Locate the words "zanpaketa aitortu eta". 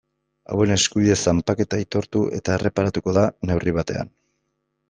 1.25-2.57